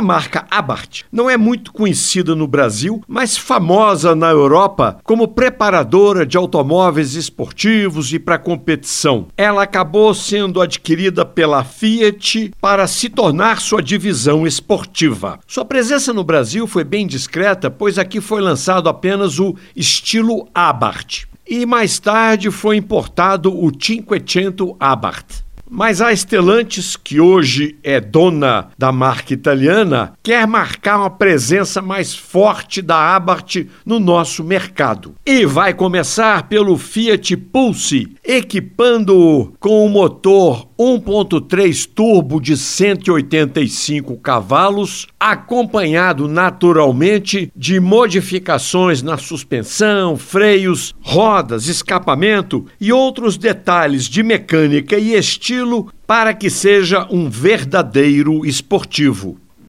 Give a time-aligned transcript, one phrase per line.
[0.00, 6.24] A marca Abarth não é muito conhecida no Brasil, mas famosa na Europa como preparadora
[6.24, 9.26] de automóveis esportivos e para competição.
[9.36, 15.38] Ela acabou sendo adquirida pela Fiat para se tornar sua divisão esportiva.
[15.46, 21.28] Sua presença no Brasil foi bem discreta, pois aqui foi lançado apenas o estilo Abarth.
[21.46, 25.49] E mais tarde foi importado o Cinquecento Abarth.
[25.72, 32.12] Mas a Stellantis, que hoje é dona da marca italiana, quer marcar uma presença mais
[32.12, 35.14] forte da Abarth no nosso mercado.
[35.24, 45.06] E vai começar pelo Fiat Pulse, equipando-o com o motor 1.3 turbo de 185 cavalos,
[45.20, 55.14] acompanhado naturalmente de modificações na suspensão, freios, rodas, escapamento e outros detalhes de mecânica e
[55.60, 59.38] estilo para que seja um verdadeiro esportivo.